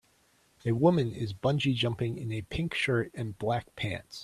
[0.65, 4.19] A woman is bungee jumping in a pink shirt and black pants.